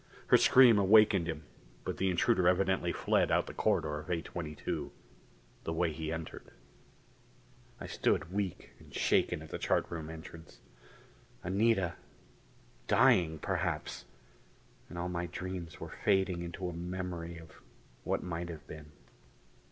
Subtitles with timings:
[0.29, 1.43] Her scream awakened him,
[1.83, 4.89] but the intruder evidently fled out the corridor door of A22,
[5.63, 6.49] the way he entered."
[7.79, 10.59] I stood weak and shaken at the chart room entrance.
[11.43, 11.93] Anita
[12.87, 14.05] dying, perhaps;
[14.89, 17.61] and all my dreams were fading into a memory of
[18.03, 18.93] what might have been.